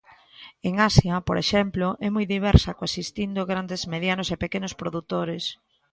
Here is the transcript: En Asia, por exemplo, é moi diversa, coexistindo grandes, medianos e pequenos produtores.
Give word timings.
En 0.67 0.73
Asia, 0.89 1.15
por 1.27 1.37
exemplo, 1.43 1.87
é 2.05 2.09
moi 2.15 2.25
diversa, 2.35 2.77
coexistindo 2.79 3.47
grandes, 3.51 3.81
medianos 3.93 4.27
e 4.35 4.41
pequenos 4.43 4.73
produtores. 4.81 5.43